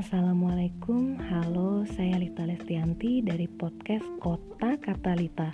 [0.00, 5.52] Assalamualaikum, halo saya Lita Lestianti dari podcast Kota Kata Lita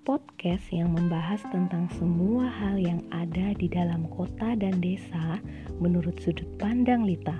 [0.00, 5.36] Podcast yang membahas tentang semua hal yang ada di dalam kota dan desa
[5.76, 7.36] menurut sudut pandang Lita.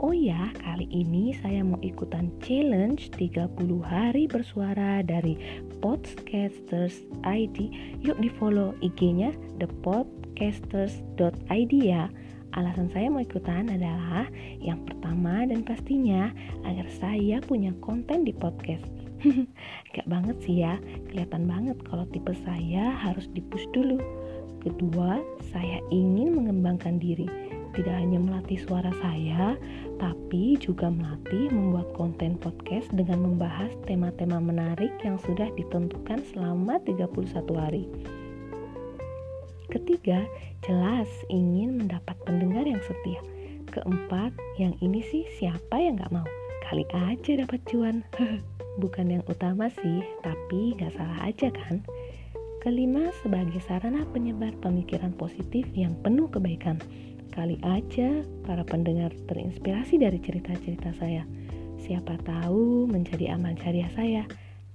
[0.00, 5.36] Oh ya, kali ini saya mau ikutan challenge 30 hari bersuara dari
[5.84, 12.08] Podcasters ID Yuk di follow IG-nya thepodcasters.id ya
[12.50, 14.26] Alasan saya mau ikutan adalah
[14.58, 16.34] yang pertama dan pastinya
[16.66, 18.90] agar saya punya konten di podcast.
[19.94, 24.02] Gak banget sih ya, kelihatan banget kalau tipe saya harus dipush dulu.
[24.60, 25.22] Kedua,
[25.54, 27.30] saya ingin mengembangkan diri.
[27.70, 29.54] Tidak hanya melatih suara saya,
[30.02, 37.14] tapi juga melatih membuat konten podcast dengan membahas tema-tema menarik yang sudah ditentukan selama 31
[37.54, 37.86] hari.
[39.70, 40.26] Ketiga,
[40.66, 42.18] jelas ingin mendapat
[42.80, 43.20] yang setia.
[43.70, 46.24] Keempat, yang ini sih siapa yang gak mau?
[46.64, 48.00] Kali aja dapat cuan.
[48.82, 51.84] Bukan yang utama sih, tapi gak salah aja kan?
[52.64, 56.80] Kelima, sebagai sarana penyebar pemikiran positif yang penuh kebaikan.
[57.30, 61.28] Kali aja para pendengar terinspirasi dari cerita-cerita saya.
[61.80, 64.22] Siapa tahu menjadi amal jariah saya,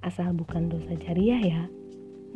[0.06, 1.64] asal bukan dosa jariah ya.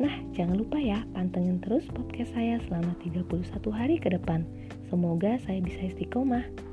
[0.00, 4.48] Nah, jangan lupa ya, pantengin terus podcast saya selama 31 hari ke depan.
[4.88, 6.69] Semoga saya bisa istiqomah.